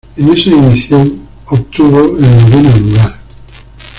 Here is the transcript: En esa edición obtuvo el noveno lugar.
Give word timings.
En 0.17 0.33
esa 0.35 0.49
edición 0.49 1.27
obtuvo 1.45 1.99
el 2.17 2.23
noveno 2.25 2.75
lugar. 2.77 3.19